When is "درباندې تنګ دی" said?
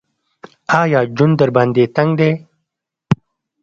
1.41-2.31